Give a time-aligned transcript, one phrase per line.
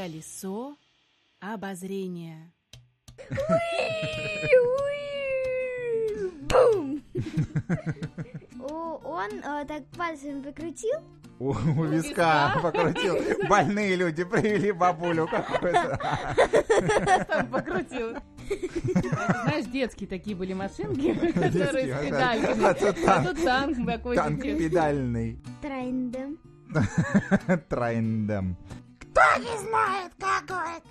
[0.00, 0.76] Колесо
[1.40, 2.54] обозрения.
[6.48, 7.02] Бум!
[9.04, 11.00] Он э, так пальцем покрутил.
[11.38, 13.18] У, у виска покрутил.
[13.46, 16.00] Больные люди привели бабулю какую-то.
[17.52, 18.16] Покрутил.
[18.48, 22.64] Знаешь, детские такие были машинки, которые с педальками.
[22.64, 23.28] А тут танк.
[23.28, 23.76] тут танк
[29.20, 30.10] какой-то.
[30.18, 30.80] Танк детский.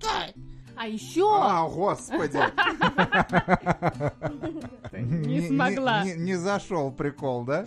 [0.00, 0.34] Трендом.
[0.34, 0.54] Трендом.
[0.76, 2.38] А еще А, господи.
[5.26, 6.04] не смогла.
[6.04, 7.66] Не, не зашел прикол, да?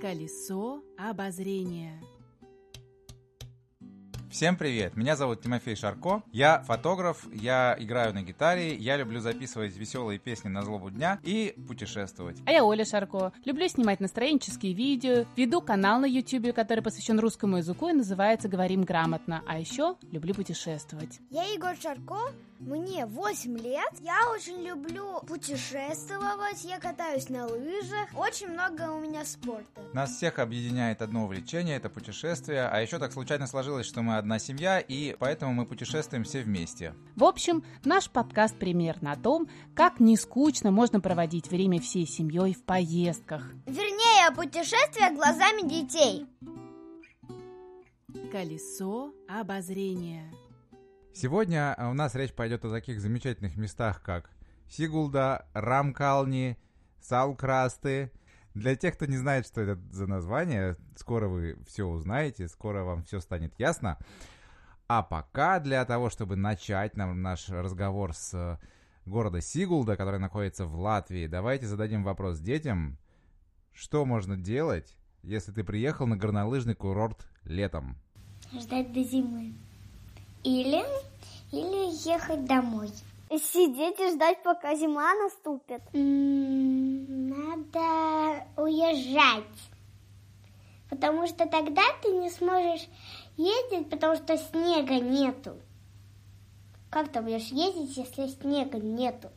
[0.00, 2.02] Колесо обозрения.
[4.32, 9.76] Всем привет, меня зовут Тимофей Шарко, я фотограф, я играю на гитаре, я люблю записывать
[9.76, 12.38] веселые песни на злобу дня и путешествовать.
[12.46, 13.34] А я Оля Шарко.
[13.44, 18.84] Люблю снимать настроенческие видео, веду канал на YouTube, который посвящен русскому языку и называется «Говорим
[18.84, 19.42] грамотно».
[19.46, 21.20] А еще люблю путешествовать.
[21.28, 23.92] Я Егор Шарко, мне 8 лет.
[24.00, 28.08] Я очень люблю путешествовать, я катаюсь на лыжах.
[28.16, 29.82] Очень много у меня спорта.
[29.92, 34.38] Нас всех объединяет одно увлечение, это путешествие, а еще так случайно сложилось, что мы одна
[34.38, 36.94] семья, и поэтому мы путешествуем все вместе.
[37.16, 42.54] В общем, наш подкаст примерно о том, как не скучно можно проводить время всей семьей
[42.54, 43.50] в поездках.
[43.66, 46.26] Вернее, путешествия глазами детей.
[48.30, 50.32] Колесо обозрения.
[51.12, 54.30] Сегодня а, у нас речь пойдет о таких замечательных местах, как
[54.70, 56.56] Сигулда, Рамкални,
[57.00, 58.12] Салкрасты.
[58.54, 63.02] Для тех, кто не знает, что это за название, скоро вы все узнаете, скоро вам
[63.02, 63.98] все станет ясно.
[64.88, 68.58] А пока для того, чтобы начать нам наш разговор с э,
[69.06, 72.98] города Сигулда, который находится в Латвии, давайте зададим вопрос детям.
[73.72, 77.96] Что можно делать, если ты приехал на горнолыжный курорт летом?
[78.52, 79.54] Ждать до зимы.
[80.44, 80.84] Или,
[81.52, 82.90] или ехать домой.
[83.38, 85.80] Сидеть и ждать, пока зима наступит.
[87.24, 87.80] Надо
[88.56, 89.44] уезжать.
[90.90, 92.86] Потому что тогда ты не сможешь
[93.38, 95.56] ездить, потому что снега нету.
[96.90, 99.30] Как ты будешь ездить, если снега нету?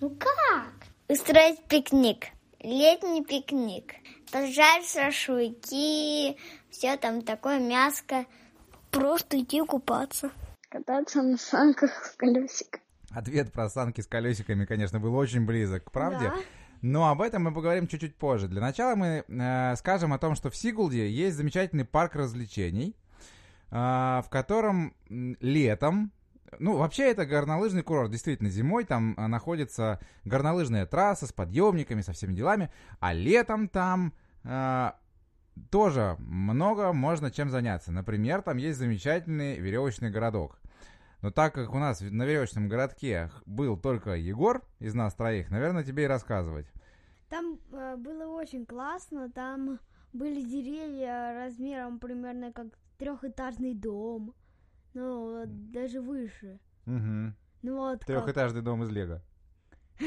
[0.00, 0.74] Ну как?
[1.08, 2.26] Устроить пикник.
[2.60, 3.94] Летний пикник.
[4.30, 6.36] Пожарить шашлыки,
[6.70, 8.26] все там такое мяско.
[8.90, 10.30] Просто идти купаться.
[10.74, 12.80] Кататься на санках с колесиком.
[13.12, 16.32] Ответ про санки с колесиками, конечно, был очень близок к правде.
[16.82, 18.48] Но об этом мы поговорим чуть-чуть позже.
[18.48, 22.96] Для начала мы э, скажем о том, что в Сигулде есть замечательный парк развлечений,
[23.70, 26.10] э, в котором летом,
[26.58, 32.12] ну, вообще это горнолыжный курорт, действительно, зимой там э, находится горнолыжная трасса с подъемниками, со
[32.12, 32.68] всеми делами,
[32.98, 34.12] а летом там
[34.42, 34.90] э,
[35.70, 37.92] тоже много можно чем заняться.
[37.92, 40.58] Например, там есть замечательный веревочный городок.
[41.24, 45.82] Но так как у нас на веревочном городке был только Егор из нас троих, наверное,
[45.82, 46.66] тебе и рассказывать.
[47.30, 49.78] Там э, было очень классно, там
[50.12, 52.66] были деревья размером примерно как
[52.98, 54.34] трехэтажный дом,
[54.92, 56.60] ну вот даже выше.
[56.84, 57.32] Угу.
[57.62, 59.22] Ну вот как- Трехэтажный дом из Лего.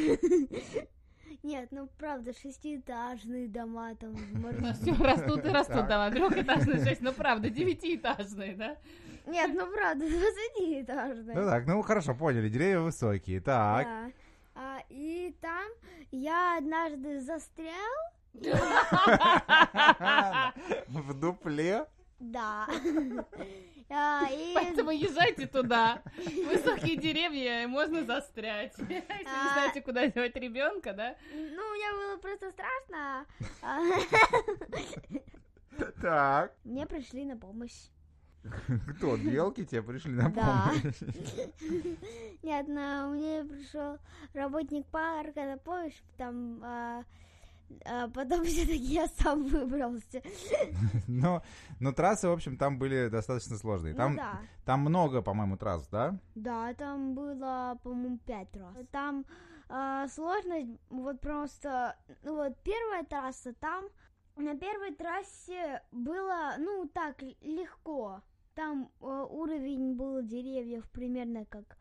[1.41, 4.15] Нет, ну правда шестиэтажные дома там.
[4.75, 6.11] Все, растут и растут дома.
[6.11, 8.77] Трехэтажные шесть, ну правда, девятиэтажные, да?
[9.27, 11.35] Нет, ну правда двадцатиэтажные.
[11.35, 13.39] Ну так, ну хорошо, поняли, деревья высокие.
[13.41, 13.85] Так.
[13.85, 14.11] Да.
[14.55, 15.67] А, и там
[16.11, 17.73] я однажды застрял,
[20.87, 21.85] В дупле.
[22.19, 22.67] да.
[23.89, 26.01] А, и Поэтому езжайте туда.
[26.17, 28.73] Высокие деревья, и можно застрять.
[28.79, 29.53] Если не А.
[29.53, 31.15] знаете, куда девать ребенка, да?
[31.33, 33.25] ну, мне было просто страшно.
[36.01, 36.53] Так.
[36.65, 37.87] Мне пришли на помощь.
[38.97, 39.17] Кто?
[39.17, 41.01] Белки тебе пришли на помощь?
[42.43, 43.97] Нет, но мне пришел
[44.33, 47.03] работник парка на помощь, там, а,
[47.85, 50.21] а потом все-таки я сам выбрался.
[51.07, 51.41] Но,
[51.79, 53.93] но трассы, в общем, там были достаточно сложные.
[53.93, 54.39] Там, Ну да.
[54.65, 56.17] там много, по-моему, трасс, да?
[56.35, 58.75] Да, там было, по-моему, пять раз.
[58.91, 59.25] Там
[59.69, 63.85] а, сложность, вот просто, ну вот первая трасса, там
[64.37, 68.21] на первой трассе было, ну так, легко.
[68.57, 71.77] Там а, уровень был деревьев примерно как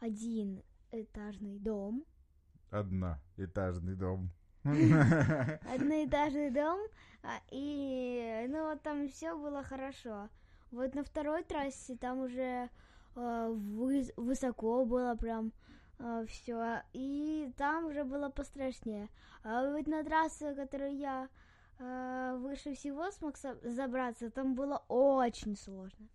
[0.00, 2.06] один этажный дом.
[2.70, 4.30] Одноэтажный дом.
[4.64, 6.80] Одноэтажный дом,
[7.22, 10.30] а, и ну вот там все было хорошо.
[10.70, 12.70] Вот на второй трассе там уже
[13.14, 15.52] вы- высоко было прям
[16.26, 19.10] все, и там уже было пострашнее.
[19.42, 21.28] А вот на трассе, которую я
[21.78, 26.06] э, выше всего смог забраться, там было очень сложно.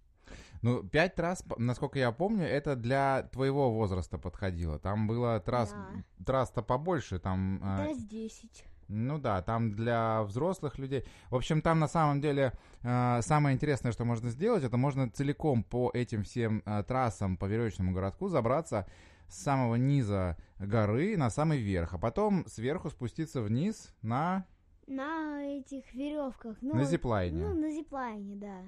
[0.62, 4.78] Ну, пять трасс, п- насколько я помню, это для твоего возраста подходило.
[4.78, 6.04] Там было трасс, Да.
[6.26, 7.60] трасс-то побольше, там...
[7.64, 8.66] э, Раз 10.
[8.92, 11.04] Ну да, там для взрослых людей.
[11.30, 12.54] В общем, там на самом деле
[12.84, 17.46] э, самое интересное, что можно сделать, это можно целиком по этим всем э, трассам по
[17.46, 18.88] веревочному городку забраться
[19.28, 24.46] с самого низа горы на самый верх, а потом сверху спуститься вниз на,
[24.90, 26.58] На этих веревках.
[26.62, 27.48] Ну, на зиплайне.
[27.48, 28.64] Ну, на зиплайне, да.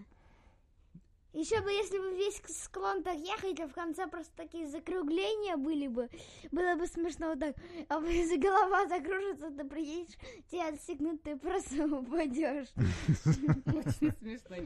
[1.33, 5.87] Еще бы, если бы весь склон так ехать, а в конце просто такие закругления были
[5.87, 6.09] бы,
[6.51, 7.55] было бы смешно вот так.
[7.87, 10.15] А если голова закружится, ты приедешь,
[10.51, 12.67] тебя отстегнут, ты просто упадешь.
[13.65, 14.57] Очень смешно.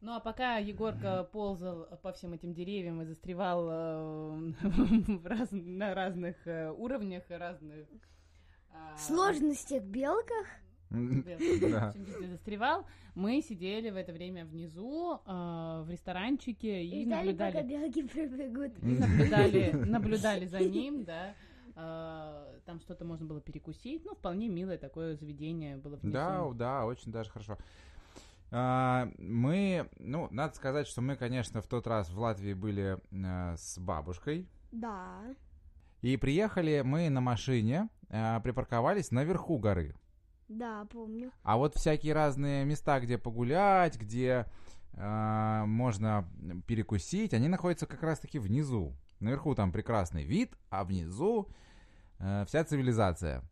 [0.00, 5.94] Ну а пока Егорка ползал по всем этим деревьям и застревал э, в раз- на
[5.94, 7.86] разных э, уровнях и разных...
[8.72, 10.46] а, Сложностях белках.
[10.90, 11.94] Да.
[12.20, 12.84] застревал,
[13.14, 18.02] мы сидели в это время внизу э, в ресторанчике и И ждали, пока наблюдали, белки
[18.08, 18.78] пробегут.
[18.82, 21.34] и наблюдали, наблюдали за ним, да.
[21.76, 24.04] Э, Там что-то можно было перекусить.
[24.04, 26.12] Ну, вполне милое такое заведение было внизу.
[26.12, 27.56] Да, да, очень даже хорошо.
[28.52, 33.78] Мы, ну, надо сказать, что мы, конечно, в тот раз в Латвии были э, с
[33.78, 34.48] бабушкой.
[34.72, 35.22] Да.
[36.02, 39.94] И приехали мы на машине, э, припарковались наверху горы.
[40.48, 41.30] Да, помню.
[41.42, 44.46] А вот всякие разные места, где погулять, где
[44.94, 46.28] э, можно
[46.66, 48.92] перекусить, они находятся как раз-таки внизу.
[49.20, 51.48] Наверху там прекрасный вид, а внизу
[52.18, 53.42] э, вся цивилизация.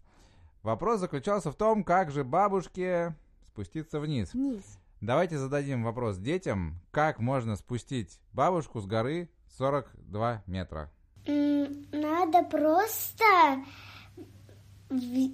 [0.63, 3.15] Вопрос заключался в том, как же бабушке
[3.47, 4.35] спуститься вниз.
[4.35, 4.79] Вниз.
[5.01, 10.91] Давайте зададим вопрос детям, как можно спустить бабушку с горы 42 метра.
[11.27, 13.25] Надо просто
[14.91, 15.31] в-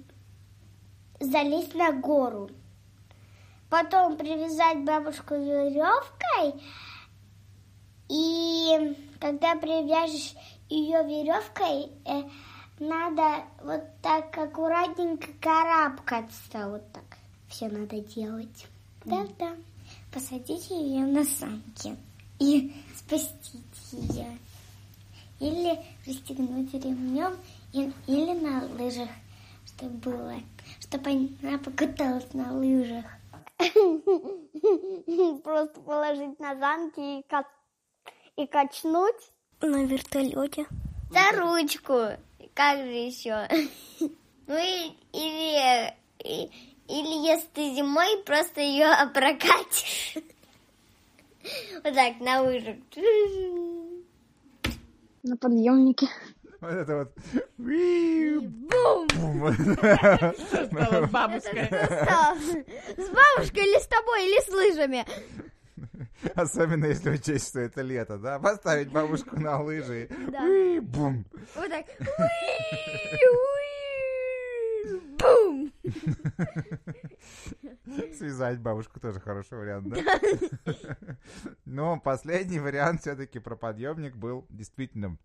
[1.19, 2.49] залезть на гору.
[3.69, 6.61] Потом привязать бабушку веревкой.
[8.09, 10.35] И когда привяжешь
[10.69, 12.29] ее веревкой, э,
[12.79, 16.69] надо вот так аккуратненько карабкаться.
[16.69, 17.17] Вот так.
[17.47, 18.67] Все надо делать.
[19.03, 19.55] Да-да.
[20.11, 21.95] Посадить ее на санки
[22.39, 24.37] и спустить ее.
[25.39, 27.35] Или пристегнуть ремнем
[27.73, 29.09] или на лыжах,
[29.77, 30.33] чтобы было,
[30.79, 31.09] чтобы
[31.43, 33.05] она покаталась на лыжах.
[35.43, 37.47] Просто положить на санки и, ка-
[38.35, 39.15] и качнуть.
[39.61, 40.65] На вертолете.
[41.11, 42.17] За ручку.
[42.53, 43.47] Как же еще?
[44.47, 46.51] Ну и, или, и-
[46.87, 50.17] или если ты зимой просто ее опрокатишь.
[51.83, 52.75] Вот так, на лыжах.
[55.23, 56.07] На подъемнике.
[56.61, 57.17] Вот это вот.
[57.57, 59.07] Бум!
[60.71, 61.67] Стала с бабушкой.
[62.97, 65.05] С бабушкой или с тобой, или с лыжами?
[66.35, 68.39] Особенно если учесть, что это лето, да?
[68.39, 70.09] Поставить бабушку на лыжи.
[70.31, 70.43] Да.
[70.43, 71.25] уи, бум.
[71.55, 71.85] Вот так.
[71.99, 72.05] Уи,
[73.31, 73.65] уи,
[75.17, 75.71] Бум!
[78.17, 79.97] Связать бабушку тоже хороший вариант, да?
[81.65, 85.17] Но последний вариант все-таки про подъемник был действительно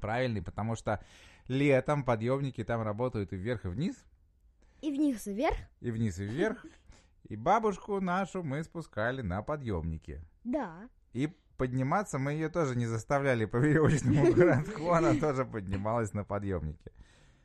[0.00, 1.02] правильный, потому что
[1.48, 3.96] летом подъемники там работают и вверх, и вниз,
[4.80, 5.56] И вниз и вверх?
[5.80, 6.64] и вниз, и вверх.
[7.28, 10.20] И бабушку нашу мы спускали на подъемнике.
[10.44, 10.88] Да.
[11.12, 16.90] И подниматься мы ее тоже не заставляли по веревочному городку, она тоже поднималась на подъемнике.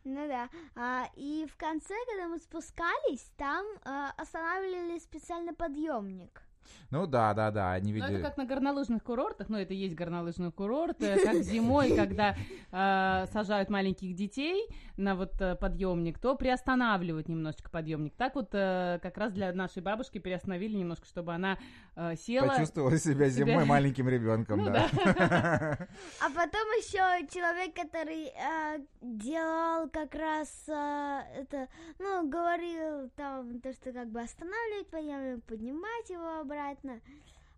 [0.06, 0.50] Ну да.
[0.76, 6.42] А, и в конце, когда мы спускались, там а, останавливали специальный подъемник.
[6.92, 8.24] Ну да, да, да, они Ну, это видели...
[8.24, 12.36] как на горнолыжных курортах, ну, это и есть горнолыжный курорт, э, как зимой, когда
[12.72, 14.68] э, сажают маленьких детей
[14.98, 18.14] на вот э, подъемник, то приостанавливают немножечко подъемник.
[18.16, 21.58] Так вот, э, как раз для нашей бабушки переостановили немножко, чтобы она
[21.96, 22.50] э, села.
[22.50, 24.88] Почувствовала себя зимой себя- маленьким ребенком, Ну да.
[26.22, 31.68] А потом еще человек, который а, делал как раз а, это,
[32.00, 36.55] ну, говорил там то, что как бы останавливать подъемник, поднимать его обратно.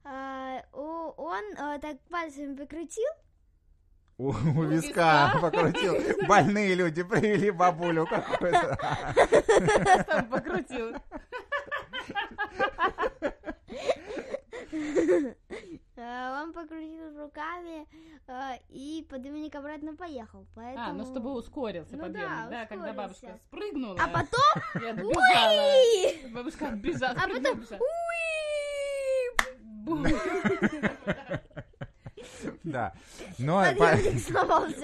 [0.04, 3.10] А, о- он а, так пальцами покрутил,
[4.18, 5.40] У, у виска виска.
[5.42, 5.96] покрутил.
[6.28, 8.78] Больные люди привели бабулю какую-то.
[10.08, 10.96] Там покрутил.
[15.98, 17.86] а, он покрутил руками
[18.28, 20.46] а, и подъемник обратно поехал.
[20.56, 20.88] Поэтому...
[20.88, 25.06] А, ну чтобы ускорился Ну подъемник, да, да, когда бабушка спрыгнула А потом...
[25.06, 26.32] Уи!
[26.32, 27.14] Бабушка отбежала.
[27.18, 27.60] А потом...
[27.60, 28.67] Уи!
[32.64, 32.94] Да.
[33.38, 33.64] Но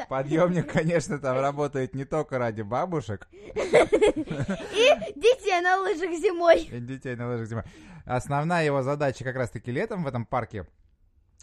[0.07, 6.62] подъемник, конечно, там работает не только ради бабушек И детей на лыжах зимой.
[6.63, 7.63] и детей на лыжах зимой.
[8.05, 10.65] Основная его задача как раз-таки летом в этом парке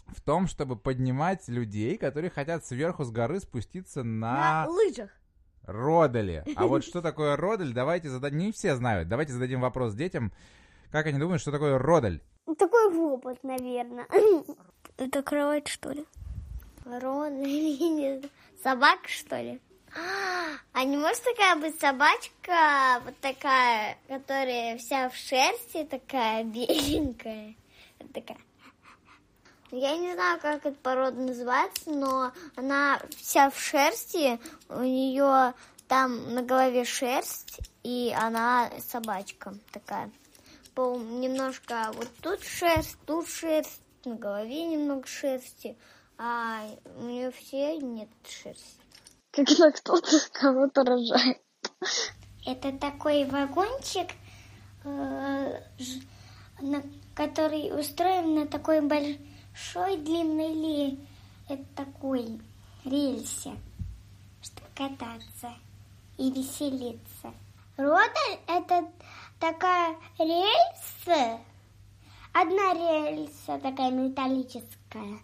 [0.07, 5.09] в том, чтобы поднимать людей, которые хотят сверху с горы спуститься На на лыжах.
[5.63, 6.43] родали.
[6.55, 10.33] А вот что такое родаль, давайте зададим, не все знают, давайте зададим вопрос детям,
[10.91, 12.21] как они думают, что такое родаль?
[12.57, 14.07] Такой робот, наверное.
[14.97, 16.05] Это кровать, что ли?
[16.85, 18.29] Ворона или.
[18.63, 19.59] Собака, что ли?
[20.73, 27.55] А не может такая быть собачка, вот такая, которая вся в шерсти, такая беленькая?
[28.13, 28.37] Такая.
[29.71, 35.53] Я не знаю, как эта порода называется, но она вся в шерсти, у нее
[35.87, 40.11] там на голове шерсть, и она собачка такая.
[40.75, 45.77] Пол, немножко вот тут шерсть, тут шерсть, на голове немного шерсти,
[46.17, 46.65] а
[46.97, 48.79] у нее все нет шерсти.
[49.31, 51.41] Когда кто-то кого-то рожает.
[52.45, 54.07] Это такой вагончик,
[54.83, 55.61] э,
[57.15, 60.99] который устроен на такой большой длинной ли,
[61.49, 62.39] это такой
[62.85, 63.55] рельсе,
[64.41, 65.53] чтобы кататься
[66.17, 67.33] и веселиться.
[67.77, 68.89] Родаль– это
[69.41, 71.39] такая рельса,
[72.31, 75.19] одна рельса такая металлическая,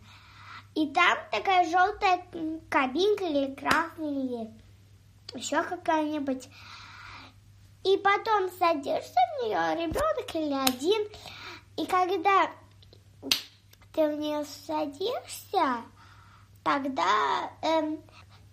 [0.74, 2.26] и там такая желтая
[2.70, 4.52] кабинка или красная, или
[5.36, 6.50] еще какая-нибудь.
[7.84, 11.08] И потом садишься в нее, ребенок или один.
[11.78, 12.50] И когда
[13.94, 15.84] ты в нее садишься,
[16.64, 18.02] тогда эм,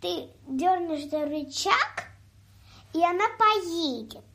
[0.01, 2.11] ты дернешь за рычаг,
[2.93, 4.34] и она поедет.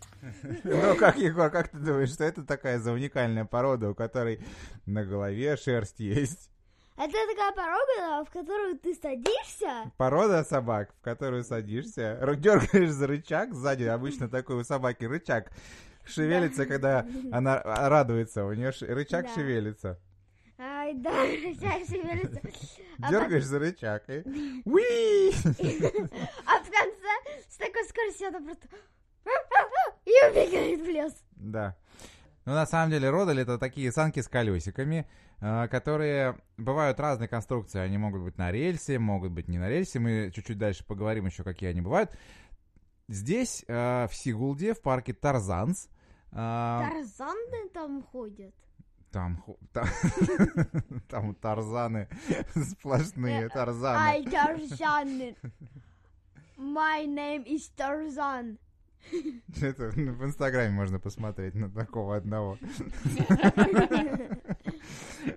[0.64, 4.40] Ну как, Егор, как ты думаешь, что это такая за уникальная порода, у которой
[4.86, 6.50] на голове шерсть есть?
[6.98, 9.90] Это такая порога, в которую ты садишься.
[9.96, 15.50] Порода собак, в которую садишься, дергаешь за рычаг, сзади обычно такой у собаки рычаг
[16.06, 19.98] шевелится, когда она радуется, у нее рычаг шевелится.
[20.58, 22.42] Ай, да, рычаг шевелится.
[23.02, 24.20] А Дергаешь за рычаг и...
[24.66, 27.14] А в конце
[27.48, 28.68] с такой скоростью она просто...
[30.06, 31.14] И убегает в лес.
[31.36, 31.76] Да.
[32.46, 35.08] Ну, на самом деле, родали это такие санки с колесиками,
[35.40, 37.80] э, которые бывают разной конструкции.
[37.80, 40.00] Они могут быть на рельсе, могут быть не на рельсе.
[40.00, 42.12] Мы чуть-чуть дальше поговорим еще, какие они бывают.
[43.08, 45.90] Здесь, э, в Сигулде, в парке Тарзанс,
[46.32, 48.54] э, Тарзаны там ходят.
[49.12, 49.44] там,
[49.74, 49.88] там,
[51.10, 52.08] там тарзаны,
[52.56, 53.98] сплошные тарзаны.
[54.00, 55.36] Ай, Тарзан.
[56.58, 58.58] My name is Tarzan.
[59.62, 62.58] Это в Инстаграме можно посмотреть на такого одного.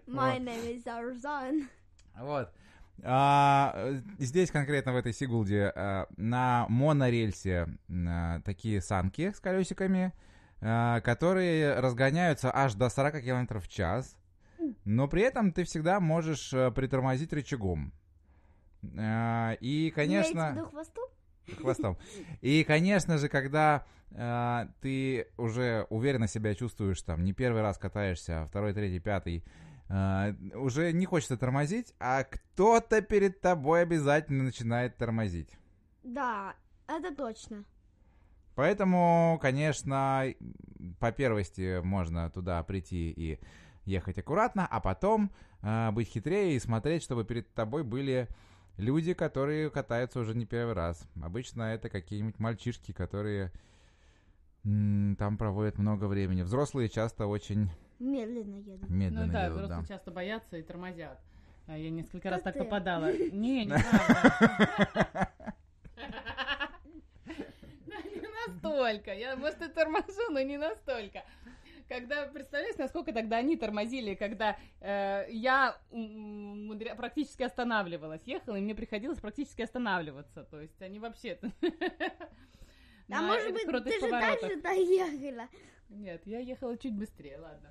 [0.06, 1.68] My name is Tarzan.
[2.18, 2.52] Вот.
[3.04, 10.12] А, э, здесь конкретно в этой Сигулде а, на монорельсе а, такие санки с колесиками,
[10.60, 14.16] а, которые разгоняются аж до 40 км в час,
[14.84, 17.92] но при этом ты всегда можешь притормозить рычагом.
[18.96, 20.38] А, и, конечно...
[20.38, 21.04] Имеется в виду хвостом?
[21.60, 21.96] Хвостом.
[22.40, 23.84] И, конечно же, когда
[24.14, 29.44] а, ты уже уверенно себя чувствуешь, там, не первый раз катаешься, а второй, третий, пятый,
[29.88, 35.56] а, уже не хочется тормозить, а кто-то перед тобой обязательно начинает тормозить.
[36.02, 36.54] Да,
[36.88, 37.64] это точно.
[38.54, 40.34] Поэтому, конечно,
[40.98, 43.38] по первости можно туда прийти и
[43.84, 45.32] ехать аккуратно, а потом
[45.62, 48.28] а, быть хитрее и смотреть, чтобы перед тобой были
[48.76, 51.06] люди, которые катаются уже не первый раз.
[51.22, 53.52] Обычно это какие-нибудь мальчишки, которые
[54.62, 56.42] там проводят много времени.
[56.42, 58.88] Взрослые часто очень Медленно едут.
[58.90, 59.88] медленно ну да, едут, взрослые да.
[59.94, 61.20] часто боятся и тормозят.
[61.66, 63.12] А Я несколько раз так попадала.
[63.32, 65.30] Не, не правда.
[67.86, 69.14] Не настолько.
[69.14, 71.22] Я, может, и торможу, но не настолько.
[71.92, 78.60] Когда, представляешь, насколько тогда они тормозили, когда э, я м, мудря- практически останавливалась, ехала, и
[78.60, 80.44] мне приходилось практически останавливаться.
[80.44, 81.38] То есть они вообще...
[83.10, 85.48] А может быть, ты же дальше доехала.
[85.90, 87.70] Нет, я ехала чуть быстрее, ладно.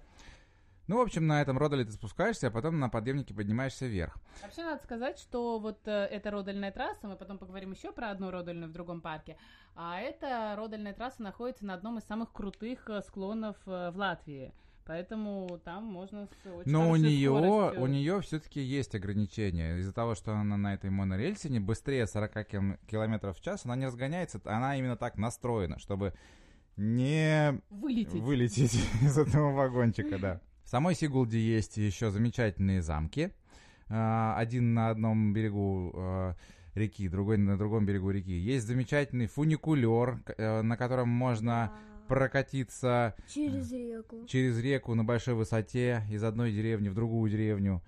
[0.91, 4.17] Ну, в общем, на этом родоле ты спускаешься, а потом на подъемнике поднимаешься вверх.
[4.41, 8.29] Вообще надо сказать, что вот э, эта родальная трасса, мы потом поговорим еще про одну
[8.29, 9.37] родальную в другом парке,
[9.73, 14.53] а эта родальная трасса находится на одном из самых крутых э, склонов э, в Латвии.
[14.85, 19.77] Поэтому там можно с очень Но у нее, скоростью- у нее все-таки есть ограничения.
[19.77, 22.33] Из-за того, что она на этой монорельсе не быстрее 40
[22.85, 24.41] км в час, она не разгоняется.
[24.43, 26.13] Она именно так настроена, чтобы
[26.75, 28.21] не вылететь.
[28.21, 30.41] вылететь из этого вагончика, да.
[30.71, 33.33] В самой Сигулде есть еще замечательные замки.
[33.89, 36.35] а, один на одном берегу а,
[36.75, 38.31] реки, другой на другом берегу реки.
[38.31, 41.73] Есть замечательный фуникулер, э, на котором можно
[42.07, 44.25] прокатиться Через реку.
[44.27, 47.81] через реку на большой высоте из одной деревни в другую деревню.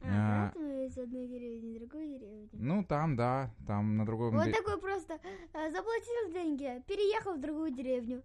[0.00, 2.48] А, А, из одной деревни в другую деревню.
[2.54, 5.18] Ну, там, да, там на другом Вот такой просто
[5.52, 8.22] заплатил деньги, переехал в другую деревню.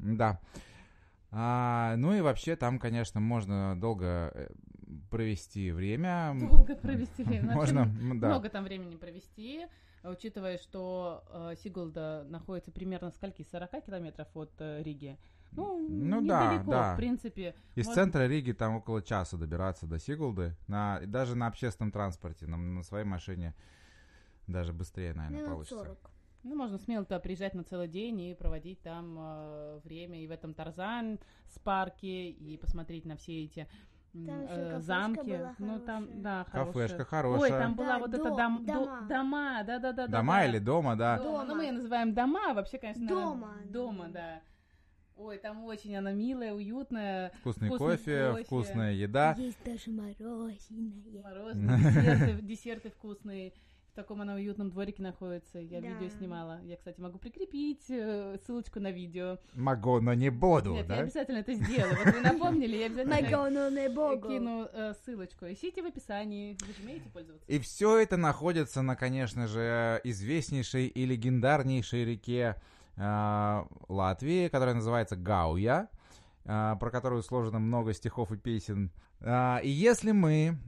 [0.00, 0.40] Да.
[1.38, 4.48] А, ну и вообще там, конечно, можно долго э,
[5.10, 6.34] провести время.
[6.40, 7.52] Долго провести время.
[7.52, 8.28] Можно, да.
[8.28, 9.66] Много там времени провести,
[10.02, 13.46] а учитывая, что э, Сигулда находится примерно скольки?
[13.50, 15.18] 40 километров от э, Риги.
[15.52, 16.94] Ну, Ну да, недалеко, да.
[16.94, 17.54] в принципе.
[17.74, 20.56] Из можно- центра Риги там около часа добираться до Сигулды.
[20.68, 23.54] На, даже на общественном транспорте, на, на своей машине
[24.46, 25.84] даже быстрее, наверное, Минут получится.
[25.84, 26.10] 40.
[26.46, 30.22] Ну, можно смело туда приезжать на целый день и проводить там э, время.
[30.22, 33.66] И в этом Тарзан с парке, и посмотреть на все эти
[34.12, 35.28] Там э, замки.
[35.28, 36.22] была ну, там, хорошая.
[36.22, 37.04] да, Кафешка хорошая.
[37.04, 37.40] хорошая.
[37.52, 39.06] Ой, там была Да, вот до- эта дом, до- дома.
[39.08, 40.06] дома, да-да-да.
[40.06, 41.18] Дома или дома, да.
[41.18, 41.42] Дома.
[41.42, 41.54] Ну, Дома.
[41.56, 43.56] мы ее называем дома, а вообще, конечно, Дома.
[43.64, 44.40] дома, да.
[45.16, 47.32] Ой, там очень она милая, уютная.
[47.40, 48.44] Вкусный, Вкусный кофе, кофе.
[48.44, 49.34] вкусная еда.
[49.36, 51.22] Есть даже мороженое.
[51.24, 53.52] Мороженое, десерты, десерты вкусные.
[53.96, 55.58] В таком она уютном дворике находится.
[55.58, 55.88] Я Да.
[55.88, 56.60] видео снимала.
[56.64, 59.38] Я, кстати, могу прикрепить э, ссылочку на видео.
[59.54, 61.00] Могу, но не буду, Нет, я да?
[61.00, 61.96] обязательно это сделаю.
[62.04, 64.28] Вот вы напомнили, я обязательно Нагону богу.
[64.28, 65.46] кину э, ссылочку.
[65.46, 66.58] Ищите в описании.
[66.60, 67.50] Вы же умеете пользоваться?
[67.50, 72.56] И все это находится на, конечно же, известнейшей и легендарнейшей реке
[72.98, 75.88] э, Латвии, которая называется Гауя,
[76.44, 78.90] э, про которую сложено много стихов и песен.
[79.20, 80.58] А, и если мы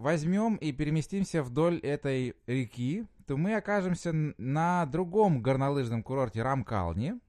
[0.00, 7.20] возьмем и переместимся вдоль этой реки, то мы окажемся на другом горнолыжном курорте Рамкални,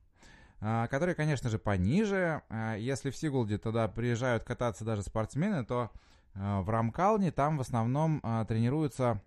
[0.62, 2.42] а, который, конечно же, пониже.
[2.50, 5.92] А, Если в Сигулде туда приезжают кататься даже спортсмены, то
[6.36, 9.22] а, в Рамкалне там в основном а, тренируются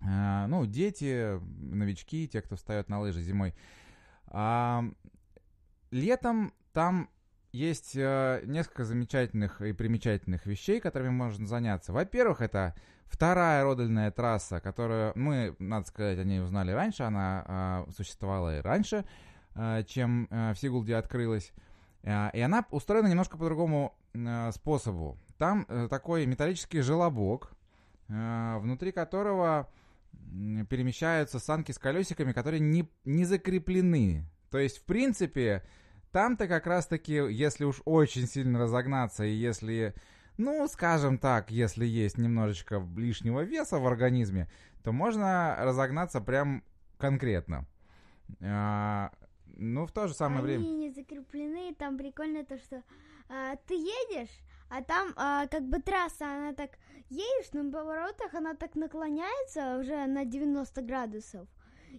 [0.00, 3.54] а, ну, дети, новички, те, кто встает на лыжи зимой.
[4.28, 4.84] А,
[5.90, 7.10] летом там
[7.52, 11.92] есть э, несколько замечательных и примечательных вещей, которыми можно заняться.
[11.92, 12.74] Во-первых, это
[13.06, 18.60] вторая родельная трасса, которую мы, надо сказать, о ней узнали раньше, она а, существовала и
[18.60, 19.04] раньше,
[19.54, 21.52] а, чем а, в Сигулде открылась.
[22.04, 25.18] А, и она устроена немножко по другому а, способу.
[25.38, 27.52] Там э, такой металлический желобок,
[28.08, 29.70] а, внутри которого
[30.68, 34.26] перемещаются санки с колесиками, которые не, не закреплены.
[34.50, 35.64] То есть, в принципе,
[36.12, 39.94] там-то как раз-таки, если уж очень сильно разогнаться, и если,
[40.36, 44.48] ну, скажем так, если есть немножечко лишнего веса в организме,
[44.82, 46.62] то можно разогнаться прям
[46.98, 47.66] конкретно.
[48.40, 49.12] А,
[49.56, 50.62] ну, в то же самое время...
[50.62, 52.82] Они не закреплены, там прикольно то, что
[53.28, 58.54] а, ты едешь, а там а, как бы трасса, она так едешь, на поворотах она
[58.54, 61.48] так наклоняется уже на 90 градусов.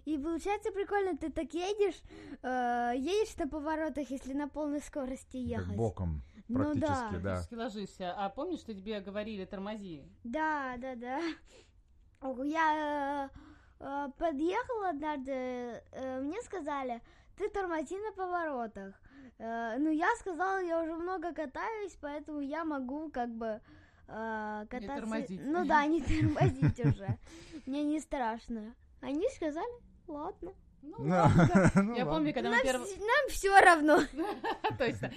[0.04, 2.00] И получается прикольно, ты так едешь,
[2.42, 5.76] э, едешь на поворотах, если на полной скорости Как ехать.
[5.76, 7.18] боком, Ну практически, да.
[7.18, 7.20] да.
[7.20, 8.12] Практически ложишься.
[8.16, 10.02] А помнишь, что тебе говорили тормози?
[10.24, 11.20] Да, да, да.
[12.44, 13.38] Я э,
[13.80, 17.00] э, подъехала однажды, э, мне сказали,
[17.36, 18.94] ты тормози на поворотах.
[19.38, 23.60] Э, ну, я сказала, я уже много катаюсь, поэтому я могу как бы
[24.08, 24.96] э, кататься.
[24.96, 25.40] тормозить.
[25.44, 27.18] Ну да, не тормозить уже.
[27.66, 28.74] Мне не страшно.
[29.02, 29.74] Они сказали,
[30.06, 30.52] ладно.
[30.80, 31.94] Ну, Ну, ладно.
[31.96, 32.88] Я помню, когда мы Нам, первый...
[32.98, 34.00] нам все равно.
[34.78, 35.12] Точно.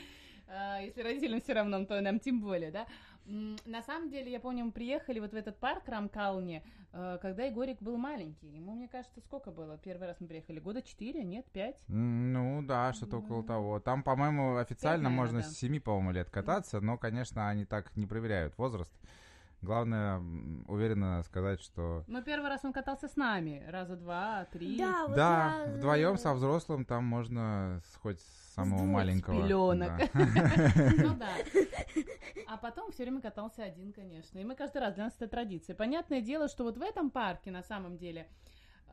[0.48, 2.86] А, Если родителям все равно, то нам тем более, да.
[3.26, 7.82] На самом деле, я помню, мы приехали вот в этот парк Рамкални, э, когда Егорик
[7.82, 8.48] был маленький.
[8.48, 9.80] Ему, мне кажется, сколько было?
[9.80, 10.60] Первый раз мы приехали.
[10.60, 11.76] Года четыре, нет, пять?
[11.88, 13.80] Ну да, что-то около того.
[13.80, 15.45] Там, по-моему, официально наверное, можно да.
[15.48, 18.93] с 7, по-моему, лет кататься, но, конечно, они так не проверяют возраст.
[19.65, 20.21] Главное,
[20.67, 22.04] уверенно сказать, что...
[22.06, 23.65] Но первый раз он катался с нами.
[23.67, 24.78] Раза два, три.
[24.78, 29.36] Да, вот да, я, вдвоем со взрослым там можно с- хоть с самого двух маленького.
[29.75, 29.97] да.
[30.97, 31.30] Ну да.
[32.47, 34.38] А потом все время катался один, конечно.
[34.38, 35.75] И мы каждый раз, для нас это традиция.
[35.75, 38.30] Понятное дело, что вот в этом парке, на самом деле,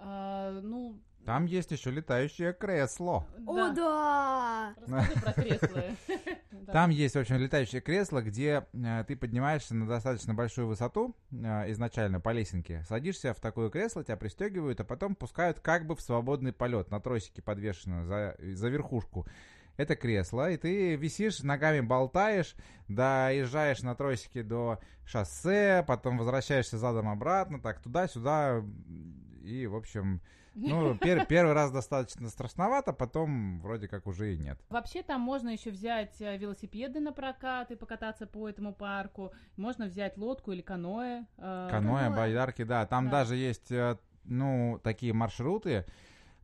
[0.00, 3.26] э, ну, Там есть еще летающее кресло.
[3.46, 4.74] О, да!
[4.80, 5.82] Расскажи про кресло.
[6.66, 6.72] Да.
[6.72, 11.72] Там есть, в общем, летающее кресло, где э, ты поднимаешься на достаточно большую высоту, э,
[11.72, 16.00] изначально по лесенке, садишься в такое кресло, тебя пристегивают, а потом пускают как бы в
[16.00, 19.26] свободный полет, на тросике подвешено за, за верхушку.
[19.76, 22.54] Это кресло, и ты висишь, ногами болтаешь,
[22.88, 28.62] доезжаешь на тросике до шоссе, потом возвращаешься задом обратно, так туда-сюда,
[29.42, 30.20] и, в общем,
[30.54, 34.58] Ну, пер- первый раз достаточно страшновато, потом вроде как уже и нет.
[34.68, 39.32] Вообще там можно еще взять э, велосипеды на прокат и покататься по этому парку.
[39.56, 41.24] Можно взять лодку или каноэ.
[41.38, 42.16] э, Каноэ, Каноэ.
[42.16, 42.86] байдарки, да.
[42.86, 43.10] Там Да.
[43.10, 45.84] даже есть, э, ну, такие маршруты,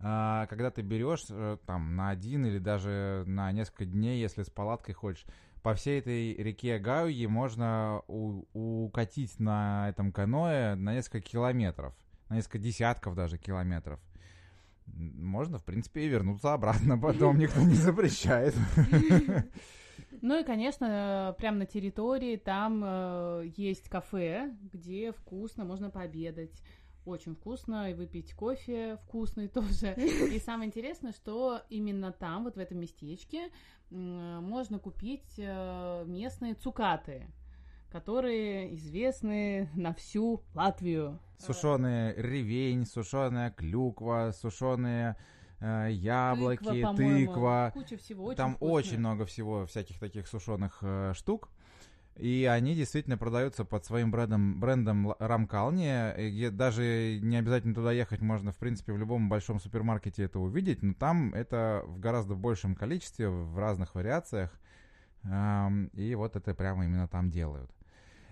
[0.01, 4.51] а, когда ты берешь э, там на один или даже на несколько дней, если с
[4.51, 5.25] палаткой хочешь,
[5.63, 8.45] по всей этой реке Гауи можно у-
[8.87, 11.95] укатить на этом каноэ на несколько километров,
[12.29, 14.01] на несколько десятков даже километров.
[14.87, 18.55] Можно, в принципе, и вернуться обратно, потом никто не запрещает.
[20.23, 26.63] Ну и, конечно, прямо на территории там э, есть кафе, где вкусно можно пообедать.
[27.05, 29.95] Очень вкусно, и выпить кофе вкусный тоже.
[29.95, 33.51] И самое интересное, что именно там, вот в этом местечке,
[33.91, 37.27] можно купить э, местные цукаты,
[37.91, 41.19] которые известны на всю Латвию.
[41.39, 45.17] Сушеный ревень, сушеная клюква, сушеные
[45.61, 47.71] яблоки, Тыква, тыква.
[47.75, 48.25] Куча всего.
[48.27, 48.73] Очень Там вкусно.
[48.75, 51.49] очень много всего, всяких таких сушеных э, штук.
[52.17, 56.49] И они действительно продаются под своим брендом, брендом Рамкални.
[56.51, 60.83] Даже не обязательно туда ехать, можно, в принципе, в любом большом супермаркете это увидеть.
[60.83, 64.53] Но там это в гораздо большем количестве, в разных вариациях.
[65.23, 67.71] Ам, И вот это прямо именно там делают.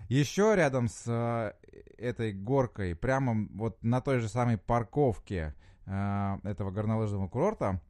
[0.09, 1.53] Еще рядом с э,
[1.97, 5.53] этой горкой, прямо вот на той же самой парковке
[5.85, 7.81] э, этого горнолыжного курорта,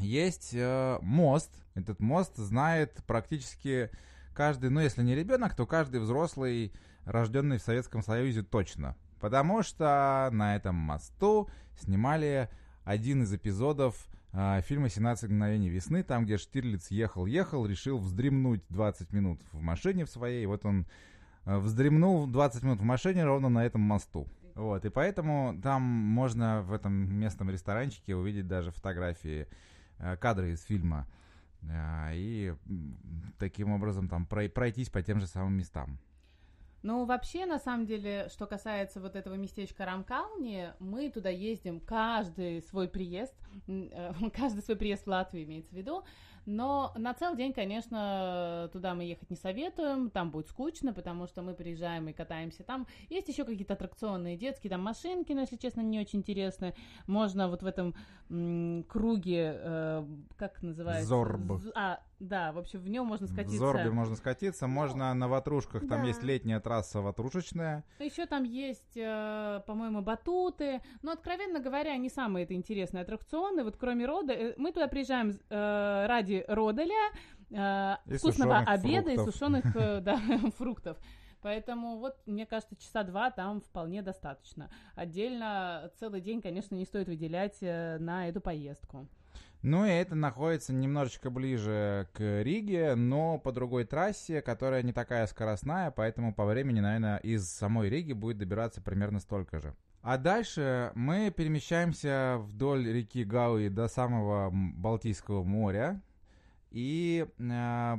[0.00, 1.50] есть э, мост.
[1.74, 3.90] Этот мост знает практически
[4.34, 6.72] каждый, ну если не ребенок, то каждый взрослый,
[7.04, 8.96] рожденный в Советском Союзе точно.
[9.20, 11.48] Потому что на этом мосту
[11.80, 12.50] снимали
[12.84, 13.96] один из эпизодов
[14.32, 20.04] э, фильма «17 мгновений весны», там, где Штирлиц ехал-ехал, решил вздремнуть 20 минут в машине
[20.04, 20.86] в своей, вот он
[21.46, 24.26] вздремнул 20 минут в машине ровно на этом мосту.
[24.54, 29.48] Вот, и поэтому там можно в этом местном ресторанчике увидеть даже фотографии,
[29.98, 31.06] э, кадры из фильма.
[31.62, 32.54] Э, И
[33.38, 35.98] таким образом там прой- пройтись по тем же самым местам.
[36.82, 42.60] Ну, вообще, на самом деле, что касается вот этого местечка Рамкални, мы туда ездим каждый
[42.62, 43.34] свой приезд,
[43.66, 46.04] э, каждый свой приезд в Латвию имеется в виду,
[46.46, 51.42] но на целый день, конечно, туда мы ехать не советуем, там будет скучно, потому что
[51.42, 52.86] мы приезжаем и катаемся там.
[53.08, 56.74] Есть еще какие-то аттракционные детские, там машинки, но, если честно, не очень интересные.
[57.06, 57.94] Можно вот в этом
[58.30, 61.08] м, круге, э, как называется?
[61.08, 61.52] Зорб.
[61.60, 63.58] З- А, да, в общем, в нем можно В скатиться.
[63.58, 66.08] Зорбе можно скатиться, можно на ватрушках, там да.
[66.08, 67.84] есть летняя трасса ватрушечная.
[67.98, 70.80] Еще там есть, э, по-моему, батуты.
[71.02, 73.64] Но, откровенно говоря, не самые это интересные аттракционы.
[73.64, 77.10] Вот кроме рода, э, мы туда приезжаем э, ради родаля,
[77.50, 79.34] э, И вкусного сушеных обеда и фруктов.
[79.34, 80.16] сушеных э, да,
[80.56, 80.96] фруктов.
[81.42, 84.70] Поэтому вот, мне кажется, часа два там вполне достаточно.
[84.94, 89.06] Отдельно целый день, конечно, не стоит выделять на эту поездку.
[89.64, 95.26] Ну и это находится немножечко ближе к Риге, но по другой трассе, которая не такая
[95.26, 99.74] скоростная, поэтому по времени, наверное, из самой Риги будет добираться примерно столько же.
[100.02, 106.02] А дальше мы перемещаемся вдоль реки Гауи до самого Балтийского моря
[106.70, 107.96] и э,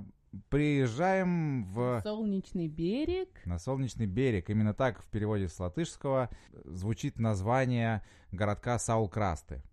[0.49, 1.99] приезжаем в...
[2.04, 3.41] Солнечный берег.
[3.45, 4.51] На солнечный берег.
[4.51, 6.30] Именно так в переводе с латышского
[6.63, 9.63] звучит название городка Саулкрасты.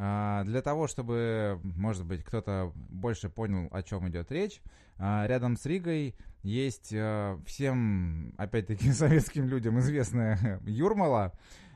[0.00, 4.62] А, Для того, чтобы, может быть, кто-то больше понял, о чем идет речь,
[4.96, 11.32] а, рядом с Ригой есть а, всем, опять-таки, советским людям известная Юрмала.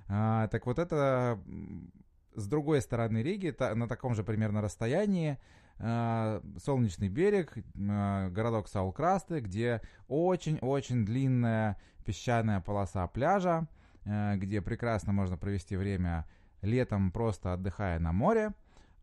[0.06, 1.38] Так вот это
[2.34, 5.38] с другой стороны Риги, на таком же примерно расстоянии,
[5.78, 13.68] Солнечный берег, городок Саулкрасты, где очень-очень длинная песчаная полоса пляжа,
[14.04, 16.26] где прекрасно можно провести время
[16.62, 18.52] летом, просто отдыхая на море,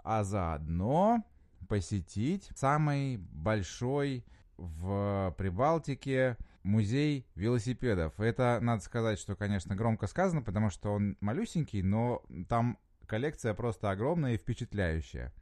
[0.04, 1.24] а заодно
[1.68, 4.26] посетить самый большой
[4.58, 8.20] в Прибалтике музей велосипедов.
[8.20, 13.92] Это, надо сказать, что, конечно, громко сказано, потому что он малюсенький, но там коллекция просто
[13.92, 15.34] огромная и впечатляющая.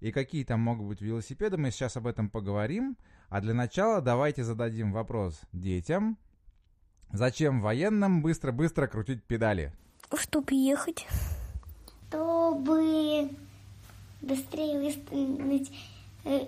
[0.00, 2.96] И какие там могут быть велосипеды, мы сейчас об этом поговорим.
[3.28, 6.18] А для начала давайте зададим вопрос детям.
[7.12, 9.72] Зачем военным быстро-быстро крутить педали?
[10.14, 11.06] Чтоб ехать.
[12.10, 13.30] Чтобы
[14.20, 15.70] быстрее выстрелить
[16.24, 16.46] э,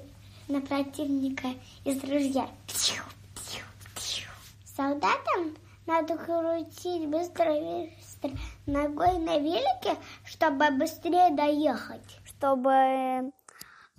[0.48, 1.51] на противника
[1.85, 2.48] из ружья.
[2.66, 3.05] Пью,
[3.37, 4.29] пью, пью.
[4.64, 8.31] Солдатам надо крутить быстро-быстро
[8.66, 12.18] ногой на велике, чтобы быстрее доехать.
[12.25, 13.33] Чтобы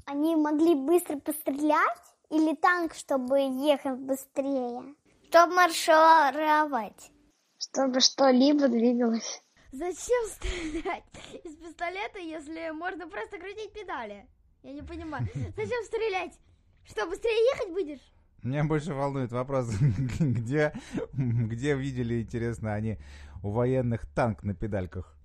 [0.06, 1.98] они могли быстро пострелять.
[2.30, 4.96] Или танк, чтобы ехать быстрее.
[5.30, 7.12] Чтобы маршировать.
[7.58, 9.42] Чтобы что-либо двигалось.
[9.74, 11.04] Зачем стрелять
[11.44, 14.26] из пистолета, если можно просто крутить педали?
[14.62, 15.28] Я не понимаю.
[15.34, 16.40] Зачем стрелять?
[16.86, 18.14] Что, быстрее ехать будешь?
[18.44, 19.70] Меня больше волнует вопрос,
[20.20, 20.74] где,
[21.14, 22.98] где видели, интересно, они
[23.42, 25.18] у военных танк на педальках?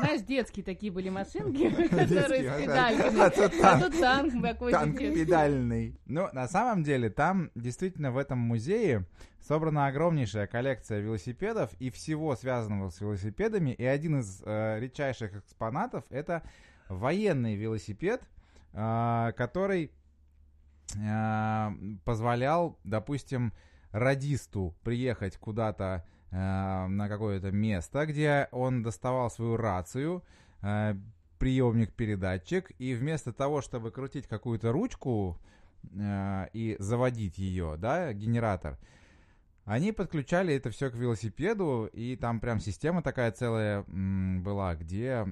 [0.00, 3.20] Знаешь, детские такие были машинки, которые с педальками.
[3.20, 3.84] А тут А танк.
[3.84, 4.78] тут танк какой-то.
[4.78, 5.98] Танк педальный.
[6.06, 9.06] Ну, на самом деле, там действительно в этом музее
[9.40, 13.70] собрана огромнейшая коллекция велосипедов и всего связанного с велосипедами.
[13.70, 16.42] И один из э, редчайших экспонатов это
[16.88, 18.22] военный велосипед,
[18.72, 19.90] э, который
[20.96, 21.70] э,
[22.04, 23.52] позволял, допустим,
[23.90, 30.24] радисту приехать куда-то на какое-то место, где он доставал свою рацию,
[30.62, 30.94] э,
[31.38, 35.38] приемник-передатчик, и вместо того, чтобы крутить какую-то ручку
[35.92, 38.78] э, и заводить ее, да, генератор,
[39.64, 45.24] они подключали это все к велосипеду, и там прям система такая целая была, где,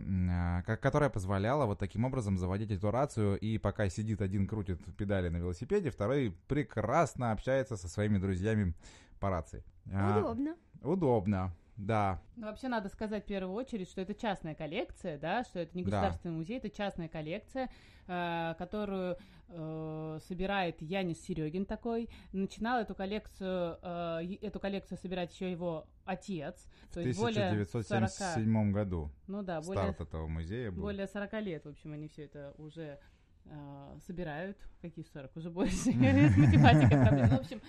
[0.64, 5.38] которая позволяла вот таким образом заводить эту рацию, и пока сидит один крутит педали на
[5.38, 8.74] велосипеде, второй прекрасно общается со своими друзьями
[9.18, 9.64] по рации.
[9.92, 10.54] А, Удобно.
[10.82, 12.20] Удобно, да.
[12.36, 15.82] Ну, вообще надо сказать в первую очередь, что это частная коллекция, да, что это не
[15.84, 15.90] Да.
[15.90, 17.70] государственный музей, это частная коллекция,
[18.06, 19.16] э, которую
[19.52, 22.08] э, собирает Янис Серегин такой.
[22.32, 27.68] Начинал эту коллекцию, э, эту коллекцию собирать еще его отец, В то есть более 40,
[27.68, 30.82] 1977 году ну да, более, старт этого музея был.
[30.82, 33.00] более 40 лет, в общем, они все это уже
[33.46, 34.56] э, собирают.
[34.82, 35.36] Какие 40?
[35.36, 35.74] Уже больше.
[35.76, 37.28] С математикой проблем.
[37.30, 37.60] В общем,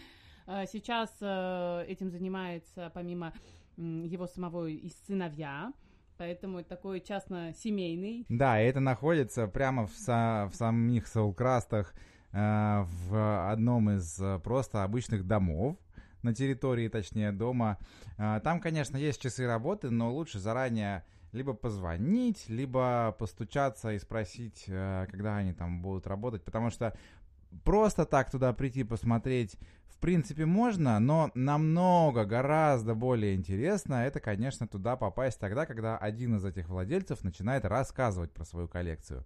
[0.45, 3.34] сейчас э, этим занимается, помимо
[3.77, 5.73] его самого, и сыновья.
[6.17, 8.25] Поэтому это такой частно-семейный.
[8.30, 11.95] Да, это находится прямо в, са- в самих Саулкрастах
[12.32, 15.77] э, в одном из э, просто обычных домов
[16.21, 17.80] на территории, точнее, дома.
[18.19, 24.65] Э, там, конечно, есть часы работы, но лучше заранее либо позвонить, либо постучаться и спросить,
[24.67, 26.95] э, когда они там будут работать, потому что
[27.63, 29.58] просто так туда прийти посмотреть
[30.01, 36.43] принципе можно, но намного, гораздо более интересно это, конечно, туда попасть тогда, когда один из
[36.45, 39.23] этих владельцев начинает рассказывать про свою коллекцию.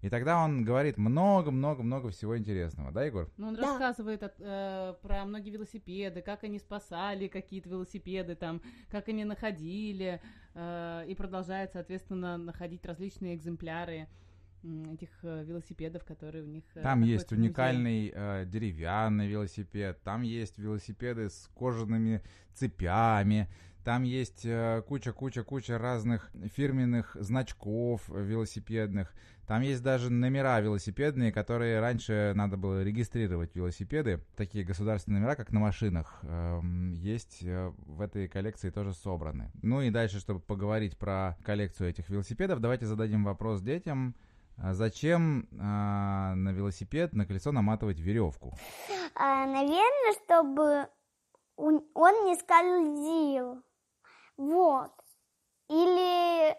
[0.00, 3.28] И тогда он говорит много-много-много всего интересного, да, Егор?
[3.36, 3.62] Ну, он Да.
[3.62, 8.60] рассказывает от- э, про многие велосипеды, как они спасали какие-то велосипеды, там,
[8.90, 10.20] как они находили,
[10.54, 14.06] э, и продолжает, соответственно, находить различные экземпляры
[14.92, 20.58] этих э, велосипедов, которые у них э, Там есть уникальный э, деревянный велосипед, там есть
[20.58, 22.22] велосипеды с кожаными
[22.54, 23.48] цепями,
[23.88, 29.14] там есть э, куча-куча-куча разных фирменных значков э, велосипедных.
[29.46, 34.20] Там есть даже номера велосипедные, которые раньше надо было регистрировать велосипеды.
[34.36, 39.50] Такие государственные номера, как на машинах, эм, есть э, в этой коллекции тоже собраны.
[39.62, 44.14] Ну и дальше, чтобы поговорить про коллекцию этих велосипедов, давайте зададим вопрос детям.
[44.60, 48.52] А Зачем а, на велосипед, на колесо наматывать веревку?
[49.14, 50.88] А, наверное, чтобы
[51.56, 53.62] он не скользил.
[54.36, 54.92] Вот.
[55.68, 56.56] Или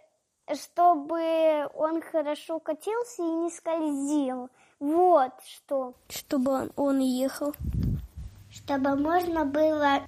[0.55, 4.49] чтобы он хорошо катился и не скользил.
[4.79, 5.93] Вот что.
[6.07, 7.53] Чтобы он, он ехал.
[8.49, 10.01] Чтобы можно было,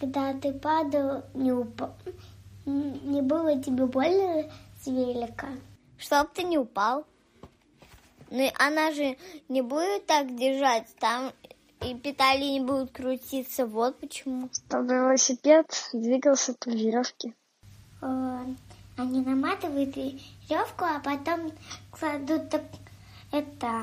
[0.00, 5.48] когда ты падал, не, н- не было тебе больно с велика.
[5.98, 7.06] Чтоб ты не упал.
[8.34, 9.16] Ну, и она же
[9.48, 11.30] не будет так держать, там
[11.80, 13.64] и педали не будут крутиться.
[13.64, 14.48] Вот почему.
[14.52, 17.32] Чтобы велосипед двигался по веревке.
[18.02, 18.44] Э,
[18.96, 21.52] Они наматывают веревку, а потом
[21.92, 22.62] кладут так-
[23.30, 23.82] это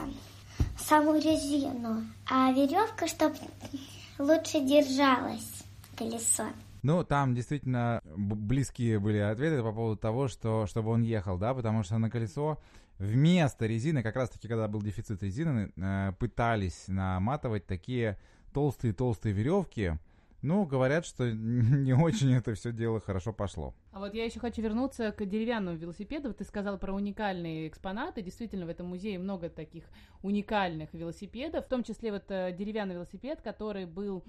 [0.78, 2.04] саму резину.
[2.30, 3.36] А веревка, чтобы
[4.20, 5.64] лучше держалась
[5.98, 6.44] колесо.
[6.84, 11.84] Ну, там действительно близкие были ответы по поводу того, что чтобы он ехал, да, потому
[11.84, 12.58] что на колесо
[13.02, 18.18] вместо резины, как раз-таки, когда был дефицит резины, э, пытались наматывать такие
[18.54, 19.94] толстые-толстые веревки.
[20.44, 23.74] Ну, говорят, что не очень это все дело хорошо пошло.
[23.92, 26.34] А вот я еще хочу вернуться к деревянному велосипеду.
[26.34, 28.22] Ты сказал про уникальные экспонаты.
[28.22, 29.86] Действительно, в этом музее много таких
[30.22, 34.24] уникальных велосипедов, в том числе вот э, деревянный велосипед, который был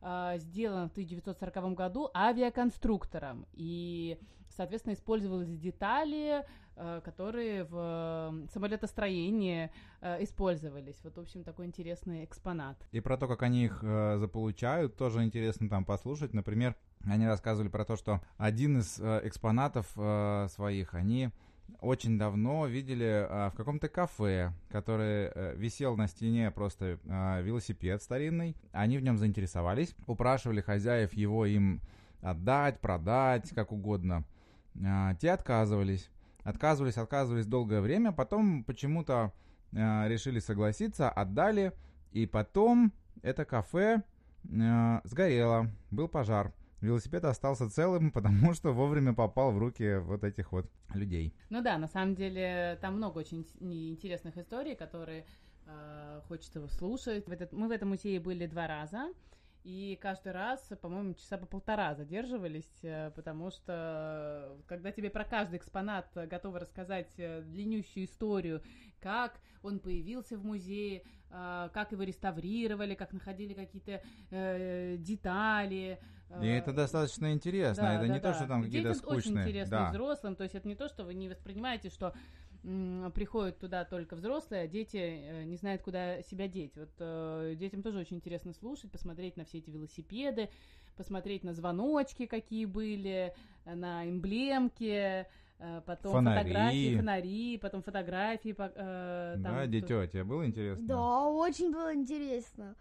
[0.00, 3.46] э, сделан в 1940 году авиаконструктором.
[3.52, 4.18] И,
[4.58, 6.44] соответственно, использовались детали,
[6.76, 9.70] э, которые в самолетостроении
[10.02, 11.00] э, использовались.
[11.02, 12.76] Вот, в общем, такой интересный экспонат.
[12.92, 16.34] И про то, как они их э, заполучают, тоже интересно там послушать.
[16.34, 19.86] Например, они рассказывали про то, что один из экспонатов
[20.50, 21.30] своих они
[21.80, 28.02] очень давно видели э, в каком-то кафе, который э, висел на стене просто э, велосипед
[28.02, 28.56] старинный.
[28.72, 31.80] Они в нем заинтересовались, упрашивали хозяев его им
[32.20, 34.24] отдать, продать, как угодно.
[34.84, 36.10] А, те отказывались.
[36.44, 39.32] Отказывались, отказывались долгое время, потом почему-то
[39.76, 41.72] а, решили согласиться, отдали,
[42.12, 44.02] и потом это кафе
[44.60, 46.52] а, сгорело, был пожар.
[46.80, 51.34] Велосипед остался целым, потому что вовремя попал в руки вот этих вот людей.
[51.50, 55.26] Ну да, на самом деле там много очень интересных историй, которые
[56.28, 57.26] хочется слушать.
[57.28, 59.12] В этот, мы в этом музее были два раза.
[59.68, 65.24] И каждый раз, по-моему, часа по полтора задерживались, э, потому что э, когда тебе про
[65.24, 68.62] каждый экспонат готовы рассказать э, длиннющую историю,
[68.98, 74.00] как он появился в музее, как его реставрировали, как находили какие-то
[74.30, 76.00] э, детали.
[76.40, 77.82] И это достаточно интересно.
[77.82, 78.32] Да, это да, не да.
[78.32, 79.18] то, что там какие-то скучные.
[79.18, 79.90] очень интересно да.
[79.90, 80.36] взрослым.
[80.36, 82.14] То есть это не то, что вы не воспринимаете, что
[82.62, 86.76] приходят туда только взрослые, а дети э, не знают, куда себя деть.
[86.76, 90.50] Вот э, детям тоже очень интересно слушать, посмотреть на все эти велосипеды,
[90.96, 93.32] посмотреть на звоночки, какие были,
[93.64, 95.26] э, на эмблемки,
[95.86, 96.42] потом фонари.
[96.42, 98.54] фотографии, фонари, потом фотографии.
[98.58, 100.86] Э, там, да, дитё, тебе было интересно?
[100.86, 102.76] Да, очень было интересно.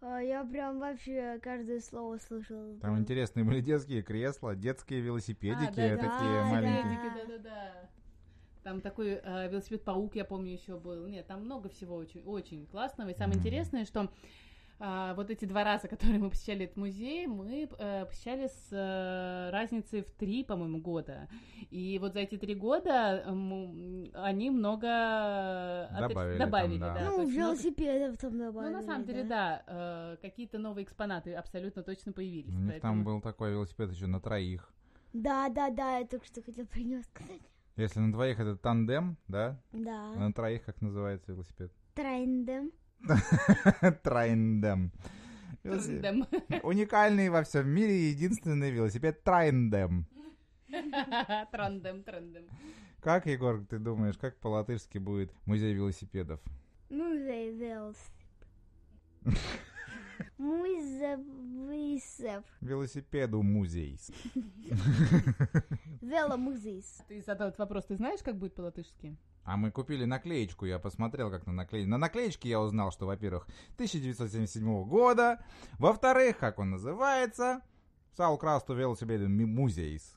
[0.00, 2.76] А, я прям вообще каждое слово слышал.
[2.80, 7.10] Там интересные были детские кресла, детские велосипедики, а, да, такие да, маленькие.
[7.14, 8.01] Да, да, да.
[8.62, 11.06] Там такой э, велосипед-паук, я помню, еще был.
[11.06, 13.08] Нет, там много всего очень, очень классного.
[13.08, 13.40] И самое mm-hmm.
[13.40, 14.08] интересное, что
[14.78, 19.50] э, вот эти два раза, которые мы посещали этот музей, мы э, посещали с э,
[19.50, 21.28] разницей в три, по-моему, года.
[21.70, 24.86] И вот за эти три года э, они много
[25.98, 26.38] добавили.
[26.38, 27.00] добавили там, да.
[27.00, 27.10] да.
[27.10, 28.72] Ну, велосипедов там добавили.
[28.72, 32.54] Ну, на самом деле, да, да э, какие-то новые экспонаты абсолютно точно появились.
[32.54, 32.92] У них поэтому...
[32.92, 34.72] там был такой велосипед еще на троих.
[35.12, 37.42] Да, да, да, я только что хотел про него сказать.
[37.76, 39.58] Если на двоих это тандем, да?
[39.72, 40.12] Да.
[40.14, 41.72] А на троих как называется велосипед?
[41.94, 42.70] Трендем.
[44.02, 44.92] Трендем.
[46.62, 50.06] Уникальный во всем мире единственный велосипед Трендем.
[51.52, 52.44] Трендем, трендем.
[53.00, 56.40] Как, Егор, ты думаешь, как по-латышски будет музей велосипедов?
[56.88, 58.12] Музей велосипедов.
[60.42, 62.02] Музей
[62.60, 63.98] Велосипеду музей.
[66.00, 66.84] Веломузей.
[67.08, 69.16] Ты задал этот вопрос, ты знаешь, как будет по-латышски?
[69.44, 71.88] А мы купили наклеечку, я посмотрел, как на наклеечке.
[71.88, 75.44] На наклеечке я узнал, что, во-первых, 1977 года,
[75.78, 77.62] во-вторых, как он называется,
[78.16, 80.16] Сау Красту велосипеду музейс.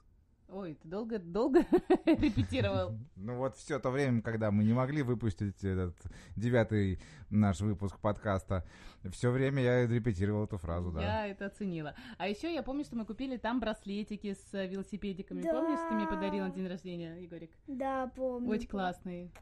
[0.56, 1.60] Ой, ты долго, долго
[2.06, 2.98] репетировал.
[3.18, 5.98] Ну вот все то время, когда мы не могли выпустить этот
[6.38, 6.98] девятый
[7.30, 8.64] наш выпуск подкаста,
[9.12, 11.02] все время я репетировал эту фразу, да.
[11.02, 11.94] Я это оценила.
[12.18, 15.42] А еще я помню, что мы купили там браслетики с велосипедиками.
[15.42, 15.52] Да.
[15.52, 17.52] Помнишь, ты мне подарил на день рождения, Егорик?
[17.68, 18.50] Да, помню.
[18.50, 19.34] Очень классный.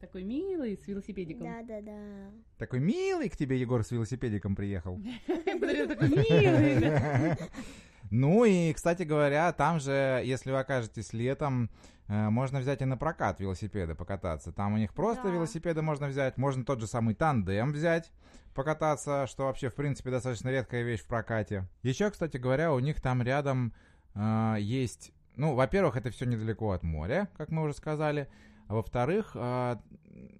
[0.00, 1.42] Такой милый, с велосипедиком.
[1.42, 2.30] Да, да, да.
[2.56, 4.98] Такой милый к тебе, Егор, с велосипедиком приехал.
[5.26, 7.36] Подарил такой милый.
[8.10, 11.70] Ну и, кстати говоря, там же, если вы окажетесь летом,
[12.08, 14.52] э, можно взять и на прокат велосипеды покататься.
[14.52, 15.30] Там у них просто да.
[15.30, 18.10] велосипеды можно взять, можно тот же самый тандем взять,
[18.54, 21.68] покататься, что вообще, в принципе, достаточно редкая вещь в прокате.
[21.82, 23.72] Еще, кстати говоря, у них там рядом
[24.14, 25.12] э, есть...
[25.36, 28.28] Ну, во-первых, это все недалеко от моря, как мы уже сказали.
[28.66, 29.76] А во-вторых, э,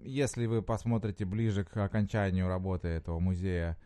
[0.03, 3.77] если вы посмотрите ближе к окончанию работы этого музея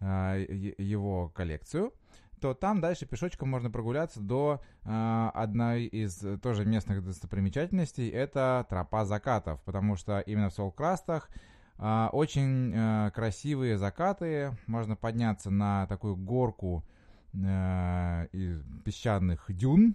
[0.00, 1.92] э, его коллекцию,
[2.40, 8.08] то там дальше пешочком можно прогуляться до э, одной из тоже местных достопримечательностей.
[8.08, 11.30] Это тропа закатов, потому что именно в Солкрастах
[11.78, 14.56] э, очень э, красивые закаты.
[14.66, 16.84] Можно подняться на такую горку
[17.32, 19.94] э, из песчаных дюн,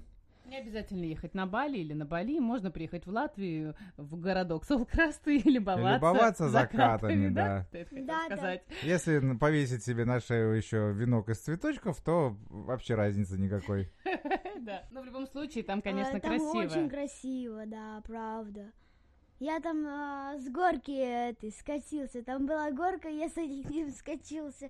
[0.54, 5.38] не обязательно ехать на Бали или на Бали, можно приехать в Латвию, в городок Солкрасты
[5.38, 7.66] и любоваться, любоваться закатами, да.
[7.72, 7.86] да?
[7.92, 8.64] да, сказать.
[8.70, 8.76] да.
[8.84, 13.92] Если повесить себе на шею еще венок из цветочков, то вообще разницы никакой.
[14.64, 16.54] Да, но в любом случае там, конечно, красиво.
[16.54, 18.72] Там очень красиво, да, правда.
[19.40, 22.24] Я там а, с горки этой скатился.
[22.24, 24.70] Там была горка, я с этим скатился.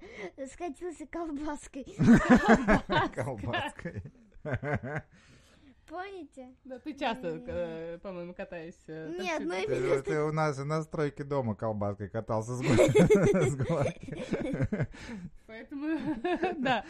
[0.52, 1.86] Скатился колбаской.
[3.13, 4.02] Колбаской.
[5.88, 6.50] Помните?
[6.63, 9.10] Да, ты часто, э, по-моему, катаешься.
[9.20, 12.62] Нет, ну и ты, ты у нас на стройке дома колбаской катался с
[13.68, 14.88] горки.
[15.53, 15.99] Поэтому,
[16.58, 16.84] да.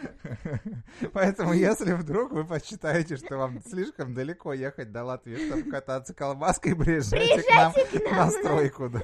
[1.11, 6.73] Поэтому, если вдруг вы посчитаете, что вам слишком далеко ехать до Латвии, чтобы кататься колбаской,
[6.75, 7.73] приезжайте, к нам,
[8.11, 8.89] на стройку.
[8.89, 9.03] Да.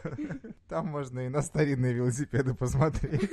[0.70, 3.30] Там можно и на старинные велосипеды посмотреть.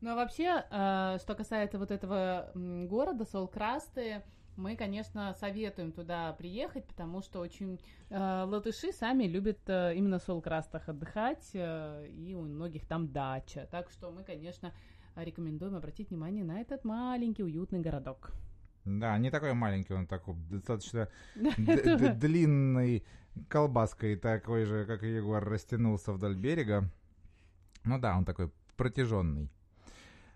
[0.00, 4.22] Ну, а вообще, э, что касается вот этого города, Солкрасты,
[4.60, 7.80] мы, конечно, советуем туда приехать, потому что очень
[8.10, 13.66] э, латыши сами любят э, именно в Солкрастах отдыхать, э, и у многих там дача.
[13.70, 14.72] Так что мы, конечно,
[15.16, 18.32] рекомендуем обратить внимание на этот маленький уютный городок.
[18.84, 23.04] Да, не такой маленький, он такой достаточно Да, д- это- д- длинной
[23.48, 26.84] колбаской, такой же, как и Егор, растянулся вдоль берега.
[27.84, 29.48] Ну да, он такой протяженный.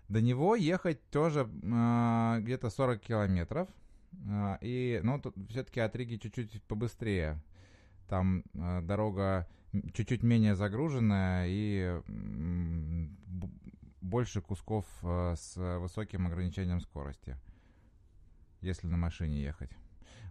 [0.09, 3.67] До него ехать тоже а, где-то 40 километров.
[4.29, 7.41] А, и, ну, тут все-таки от Риги чуть-чуть побыстрее.
[8.07, 9.47] Там а, дорога
[9.93, 12.01] чуть-чуть менее загруженная и
[14.01, 17.37] больше кусков а, с высоким ограничением скорости,
[18.61, 19.71] если на машине ехать.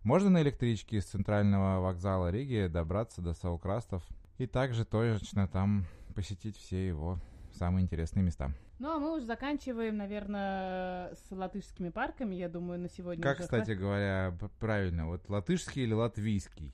[0.03, 4.07] Можно на электричке из центрального вокзала Риги добраться до Саулкрастов
[4.39, 7.19] и также точно там посетить все его
[7.55, 8.53] самые интересные места.
[8.79, 13.45] Ну, а мы уже заканчиваем, наверное, с латышскими парками, я думаю, на сегодня Как, уже
[13.45, 16.73] кстати говоря, правильно, вот латышский или латвийский?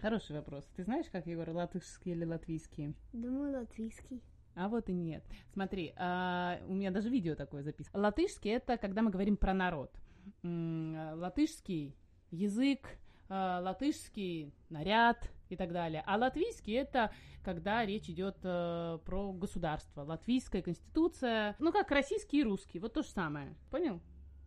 [0.00, 0.64] Хороший вопрос.
[0.76, 2.94] Ты знаешь, как, Егор, латышские или латвийские?
[3.12, 4.22] Думаю, латвийский.
[4.54, 5.24] А вот и нет.
[5.52, 8.00] Смотри, а, у меня даже видео такое записано.
[8.00, 9.90] Латышский— это когда мы говорим про народ.
[10.42, 11.96] М, Латышский—
[12.30, 12.98] язык,
[13.28, 16.02] а, латышский— наряд и так далее.
[16.06, 17.12] А латвийский— это
[17.44, 20.02] когда речь идет э, про государство.
[20.02, 23.54] Латвийская конституция, ну как российский и русский, вот то же самое.
[23.70, 24.00] Понял?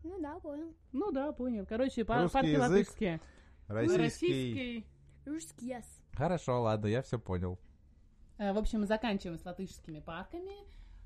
[0.04, 0.74] Ну да, понял.
[0.92, 1.66] Ну да, понял.
[1.66, 3.22] Короче, Русский парки язык, латышские.
[3.68, 4.02] Российский.
[4.02, 4.86] Российский.
[5.26, 5.86] Русский yes.
[6.14, 7.60] Хорошо, ладно, я все понял.
[8.38, 10.54] Э, В общем, заканчиваем с латышскими парками.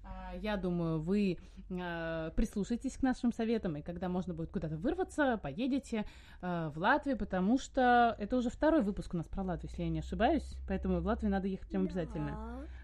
[0.10, 1.38] А, Я думаю, вы
[1.70, 6.06] э, прислушаетесь к нашим советам, и когда можно будет куда-то вырваться, поедете
[6.42, 9.90] э, в Латвию, потому что это уже второй выпуск у нас про Латвию, если я
[9.90, 12.32] не ошибаюсь, поэтому в Латвию надо ехать прям обязательно.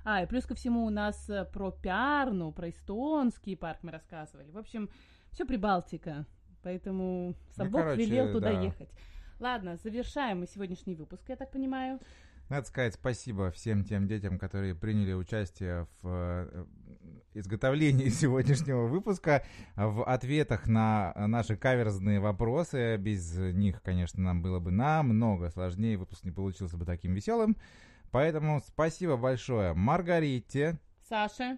[0.03, 0.17] Да.
[0.17, 4.51] А, и плюс ко всему у нас э, про Пиарну, про эстонский парк мы рассказывали.
[4.51, 4.89] В общем,
[5.31, 6.25] все Прибалтика,
[6.63, 8.61] поэтому сам Ну, Бог короче, велел туда да.
[8.61, 8.89] ехать.
[9.39, 11.99] Ладно, завершаем мы сегодняшний выпуск, я так понимаю.
[12.49, 16.65] Надо сказать спасибо всем тем детям, которые приняли участие в э,
[17.35, 19.43] изготовлении сегодняшнего выпуска,
[19.75, 22.97] в ответах на наши каверзные вопросы.
[22.97, 27.57] Без них, конечно, нам было бы намного сложнее, выпуск не получился бы таким веселым.
[28.11, 30.79] Поэтому спасибо большое Маргарите,
[31.09, 31.57] Саша,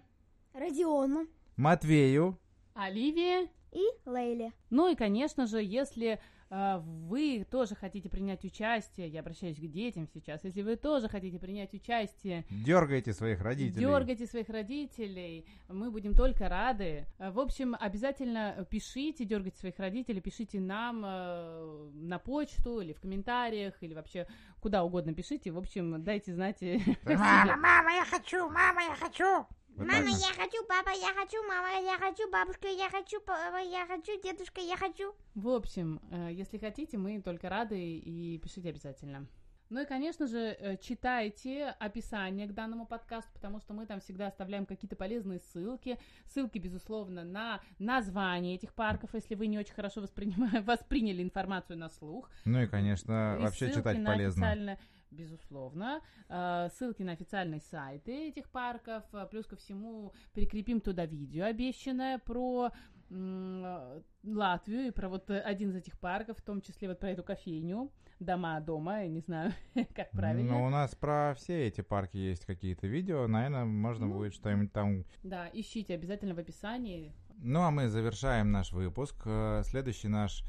[0.52, 1.26] Родиону
[1.56, 2.38] Матвею,
[2.74, 4.52] Оливия и Лейле.
[4.70, 6.20] Ну и, конечно же, если
[6.50, 11.74] вы тоже хотите принять участие, я обращаюсь к детям сейчас, если вы тоже хотите принять
[11.74, 13.80] участие, дергайте своих родителей.
[13.80, 17.06] дергайте своих родителей, мы будем только рады.
[17.18, 23.00] Э, В общем, обязательно пишите, дергайте своих родителей, пишите нам э, на почту или в
[23.00, 24.26] комментариях, или вообще
[24.60, 25.50] куда угодно пишите.
[25.50, 26.62] В общем, дайте знать.
[26.62, 27.56] э, себе.
[27.56, 29.46] Мама, я хочу, мама, я хочу.
[29.78, 33.86] Вот Мама, я хочу, папа, я хочу, мама, я хочу, бабушка, я хочу, папа, я
[33.86, 35.14] хочу, дедушка, я хочу.
[35.36, 39.28] В общем, э, если хотите, мы только рады и пишите обязательно.
[39.70, 44.26] Ну и, конечно же, э, читайте описание к данному подкасту, потому что мы там всегда
[44.26, 45.96] оставляем какие-то полезные ссылки.
[46.26, 51.88] Ссылки, безусловно, на название этих парков, если вы не очень хорошо воспринимаете, восприняли информацию на
[51.88, 52.28] слух.
[52.44, 54.44] Ну и, конечно, И вообще читать на полезно.
[54.50, 54.78] официально-
[55.10, 56.00] безусловно.
[56.28, 59.04] Э, Ссылки на официальные сайты этих парков.
[59.12, 62.70] Э, Плюс ко всему прикрепим туда видео обещанное про
[63.10, 67.22] э, Латвию и про вот один из этих парков, в том числе вот про эту
[67.22, 67.90] кофейню.
[68.20, 69.52] Дома дома, я не знаю,
[69.94, 70.52] как правильно.
[70.54, 73.26] Ну, у нас про все эти парки есть какие-то видео.
[73.28, 74.14] Наверное, можно Ну.
[74.14, 77.12] будет что-нибудь там Да, ищите обязательно в описании.
[77.40, 79.14] Ну, а мы завершаем наш выпуск.
[79.62, 80.42] Следующий наш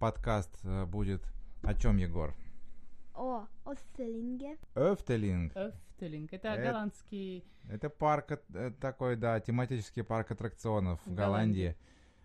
[0.00, 1.22] подкаст будет
[1.62, 2.34] о чем, Егор?
[3.14, 4.58] О, Оффелинге.
[4.74, 5.52] Эфтелинг.
[5.56, 6.32] Эфтелинг.
[6.32, 7.44] Это Это- голландский...
[7.68, 11.76] Это парк э, такой, да, тематический парк аттракционов в В Голландии,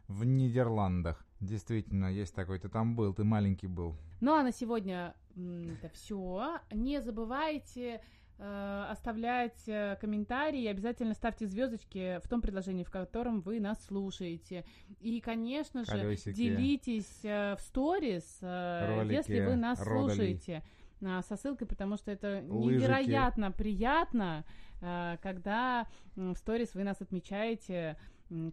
[0.08, 1.26] в Нидерландах.
[1.42, 2.58] Действительно, есть такой.
[2.60, 3.96] Ты там был, ты маленький был.
[4.22, 6.60] Ну а на сегодня это все.
[6.72, 8.02] Не забывайте э,
[8.38, 14.66] оставлять э, комментарии обязательно ставьте звездочки в том предложении, в котором вы нас слушаете.
[15.00, 16.34] И, конечно же, Колесики.
[16.34, 19.98] делитесь э, в сторис, э, Ролики если вы нас родали.
[20.00, 20.64] слушаете
[21.02, 22.76] со ссылкой, потому что это Лыжики.
[22.76, 24.44] невероятно приятно,
[24.82, 27.98] э, когда в сторис вы нас отмечаете,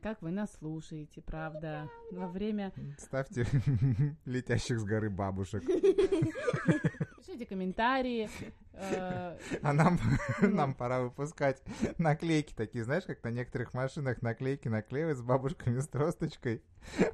[0.02, 3.46] как вы нас слушаете, правда, во время Ставьте
[4.26, 5.64] летящих с горы бабушек.
[7.32, 8.28] Пишите комментарии.
[8.74, 9.98] э, А нам,
[10.42, 11.62] нам пора выпускать
[11.96, 16.62] наклейки такие, знаешь, как на некоторых машинах наклейки наклеивают с бабушками с тросточкой.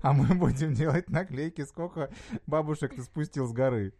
[0.02, 2.10] А мы будем делать наклейки, сколько
[2.48, 3.94] бабушек ты спустил с горы.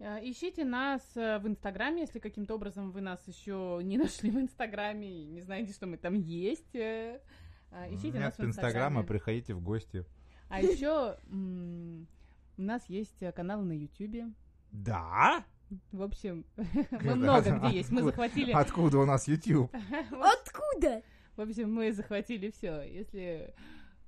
[0.00, 4.40] э, Ищите нас э, в Инстаграме, если каким-то образом вы нас еще не нашли в
[4.40, 6.74] Инстаграме и не знаете, что мы там есть.
[6.74, 9.06] Ищите нас Нет в Инстаграма, Инстаграме.
[9.06, 10.04] приходите в гости.
[10.48, 14.26] А еще у нас есть канал на Ютубе.
[14.72, 15.44] Да?
[15.92, 16.44] В общем,
[16.90, 17.90] мы много где есть.
[17.90, 18.52] Мы захватили...
[18.52, 19.72] Откуда у нас YouTube?
[20.10, 21.02] Откуда?
[21.36, 22.82] В общем, мы захватили все.
[22.82, 23.54] Если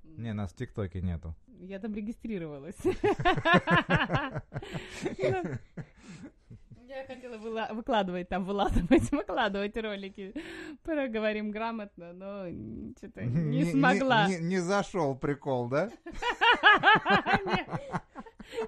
[0.03, 1.35] Не, нас в ТикТоке нету.
[1.61, 2.77] Я там регистрировалась.
[6.93, 10.35] Я хотела выла- выкладывать там, вылазывать, выкладывать ролики.
[10.83, 12.49] Проговорим грамотно, но
[12.99, 14.29] что-то не смогла.
[14.29, 15.91] Не, не зашел прикол, да?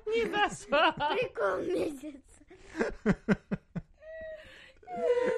[0.07, 0.93] Не зашла.
[0.93, 2.23] Прикол месяц.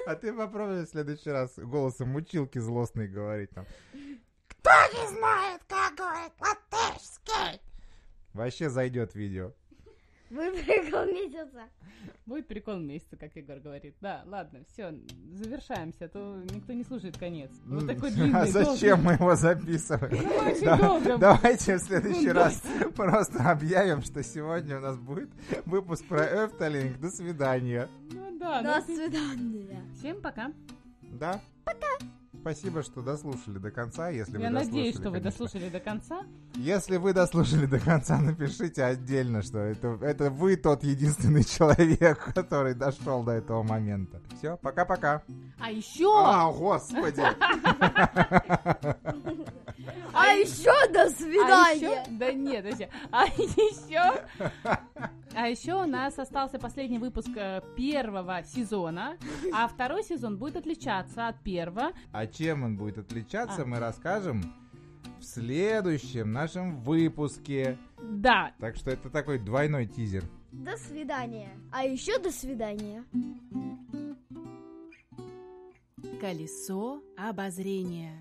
[0.05, 3.65] А ты попробуй в следующий раз голосом училки злостной говорить там.
[4.47, 7.61] Кто не знает, как говорить латышский?
[8.33, 9.53] Вообще зайдет видео.
[10.29, 11.63] Вы прикол месяца.
[12.25, 13.95] Будет прикол месяца, как Егор говорит.
[14.01, 14.93] Да, ладно, все,
[15.33, 17.49] завершаемся, а то никто не слушает конец.
[17.65, 18.41] Вот такой длинный.
[18.41, 20.13] А зачем мы его записываем?
[20.47, 21.17] очень Да- долго.
[21.17, 22.61] Давайте в следующий Ну, раз
[22.95, 25.29] просто объявим, что сегодня у нас будет
[25.65, 26.99] выпуск про Эфталинг.
[26.99, 27.87] До свидания.
[28.11, 29.81] Ну да, До ну, свидания.
[29.97, 30.51] всем пока.
[31.01, 31.39] Да?
[31.63, 31.87] Пока.
[32.41, 35.31] Спасибо, что дослушали до конца, если Я вы надеюсь, дослушали, что вы конечно.
[35.45, 36.21] дослушали до конца.
[36.55, 42.73] Если вы дослушали до конца, напишите отдельно, что это, это вы тот единственный человек, который
[42.73, 44.21] дошел до этого момента.
[44.37, 45.23] Все, пока-пока.
[45.59, 47.21] А еще, А, господи.
[50.13, 52.05] А еще до а свидания.
[52.09, 52.65] да нет,
[53.11, 54.23] а еще,
[55.37, 59.17] а еще у нас остался последний выпуск э, первого сезона,
[59.53, 61.91] а второй сезон будет отличаться от первого.
[62.11, 63.65] А чем он будет отличаться, А.
[63.65, 64.41] мы расскажем
[65.19, 67.77] в следующем нашем выпуске.
[68.01, 70.23] Да, Так что это такой двойной тизер.
[70.51, 71.51] До свидания.
[71.71, 73.03] А еще до свидания.
[76.19, 78.19] колесо обозрения.